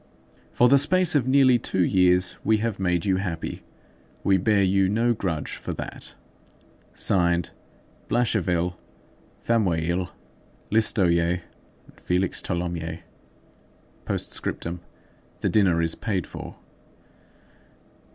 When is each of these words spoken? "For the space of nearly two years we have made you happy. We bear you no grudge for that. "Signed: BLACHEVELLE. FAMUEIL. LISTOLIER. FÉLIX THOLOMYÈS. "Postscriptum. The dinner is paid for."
"For 0.51 0.67
the 0.67 0.79
space 0.79 1.13
of 1.13 1.27
nearly 1.27 1.59
two 1.59 1.83
years 1.85 2.39
we 2.43 2.57
have 2.57 2.79
made 2.79 3.05
you 3.05 3.17
happy. 3.17 3.61
We 4.23 4.37
bear 4.37 4.63
you 4.63 4.89
no 4.89 5.13
grudge 5.13 5.51
for 5.55 5.73
that. 5.73 6.15
"Signed: 6.95 7.51
BLACHEVELLE. 8.07 8.75
FAMUEIL. 9.41 10.09
LISTOLIER. 10.71 11.41
FÉLIX 11.97 12.31
THOLOMYÈS. 12.41 12.99
"Postscriptum. 14.05 14.79
The 15.41 15.49
dinner 15.49 15.83
is 15.83 15.93
paid 15.93 16.25
for." 16.25 16.55